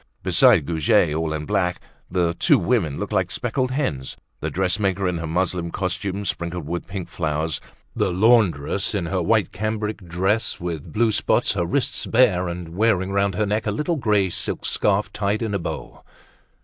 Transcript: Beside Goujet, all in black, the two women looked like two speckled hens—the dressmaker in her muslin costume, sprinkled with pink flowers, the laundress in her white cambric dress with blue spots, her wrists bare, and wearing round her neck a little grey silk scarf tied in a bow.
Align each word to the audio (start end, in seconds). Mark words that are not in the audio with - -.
Beside 0.23 0.65
Goujet, 0.65 1.13
all 1.13 1.31
in 1.31 1.45
black, 1.45 1.79
the 2.09 2.33
two 2.33 2.57
women 2.57 2.97
looked 2.97 3.13
like 3.13 3.27
two 3.29 3.33
speckled 3.33 3.69
hens—the 3.69 4.49
dressmaker 4.49 5.07
in 5.07 5.19
her 5.19 5.27
muslin 5.27 5.69
costume, 5.69 6.25
sprinkled 6.25 6.67
with 6.67 6.87
pink 6.87 7.07
flowers, 7.07 7.61
the 7.95 8.11
laundress 8.11 8.95
in 8.95 9.05
her 9.05 9.21
white 9.21 9.51
cambric 9.51 9.97
dress 10.07 10.59
with 10.59 10.91
blue 10.91 11.11
spots, 11.11 11.51
her 11.53 11.67
wrists 11.67 12.07
bare, 12.07 12.47
and 12.47 12.69
wearing 12.75 13.11
round 13.11 13.35
her 13.35 13.45
neck 13.45 13.67
a 13.67 13.71
little 13.71 13.95
grey 13.95 14.27
silk 14.31 14.65
scarf 14.65 15.13
tied 15.13 15.43
in 15.43 15.53
a 15.53 15.59
bow. 15.59 16.03